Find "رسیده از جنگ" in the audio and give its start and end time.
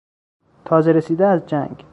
0.91-1.85